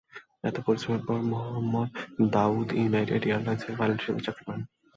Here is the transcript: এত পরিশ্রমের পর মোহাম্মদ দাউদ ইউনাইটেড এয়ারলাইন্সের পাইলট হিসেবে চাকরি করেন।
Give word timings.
এত 0.43 0.55
পরিশ্রমের 0.65 1.03
পর 1.07 1.17
মোহাম্মদ 1.31 1.89
দাউদ 2.31 2.67
ইউনাইটেড 2.73 3.23
এয়ারলাইন্সের 3.25 3.77
পাইলট 3.79 3.99
হিসেবে 4.01 4.25
চাকরি 4.25 4.43
করেন। 4.47 4.61